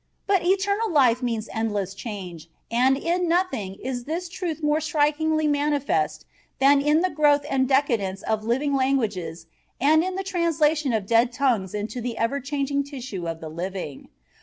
But 0.25 0.43
eternal 0.43 0.91
life 0.91 1.21
means 1.21 1.47
endless 1.53 1.93
change 1.93 2.49
and 2.71 2.97
in 2.97 3.27
nothing 3.29 3.75
is 3.75 4.05
this 4.05 4.29
truth 4.29 4.63
more 4.63 4.81
strikingly 4.81 5.45
manifest 5.47 6.25
than 6.57 6.81
in 6.81 7.01
the 7.01 7.09
growth 7.11 7.45
and 7.47 7.67
decadence 7.67 8.23
of 8.23 8.43
living 8.43 8.73
languages 8.75 9.45
and 9.79 10.03
in 10.03 10.15
the 10.15 10.23
translation 10.23 10.91
of 10.91 11.05
dead 11.05 11.31
tongues 11.31 11.75
into 11.75 12.01
the 12.01 12.17
ever 12.17 12.39
changing 12.39 12.83
tissue 12.83 13.27
of 13.27 13.41
the 13.41 13.49
living. 13.49 14.07